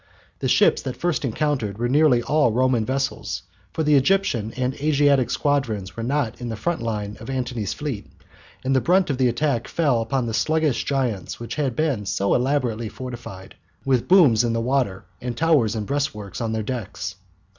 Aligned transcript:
The 0.39 0.47
ships 0.47 0.81
that 0.81 0.95
first 0.97 1.23
encountered 1.23 1.77
were 1.77 1.87
nearly 1.87 2.23
all 2.23 2.51
Roman 2.51 2.83
vessels, 2.87 3.43
for 3.71 3.83
the 3.83 3.93
Egyptian 3.93 4.51
and 4.53 4.73
Asiatic 4.73 5.29
squadrons 5.29 5.95
were 5.95 6.01
not 6.01 6.41
in 6.41 6.49
the 6.49 6.55
front 6.55 6.81
line 6.81 7.17
of 7.19 7.29
Antony's 7.29 7.75
fleet, 7.75 8.07
and 8.63 8.75
the 8.75 8.81
brunt 8.81 9.11
of 9.11 9.19
the 9.19 9.27
attack 9.29 9.67
fell 9.67 10.01
upon 10.01 10.25
the 10.25 10.33
sluggish 10.33 10.85
giants 10.85 11.35
that 11.35 11.53
had 11.53 11.75
been 11.75 12.07
so 12.07 12.33
elaborately 12.33 12.89
fortified 12.89 13.53
with 13.85 14.07
booms 14.07 14.43
in 14.43 14.53
the 14.53 14.59
water 14.61 15.05
and 15.21 15.37
towers 15.37 15.75
and 15.75 15.85
breastworks 15.85 16.41
on 16.41 16.51
their 16.51 16.63
decks. 16.63 17.17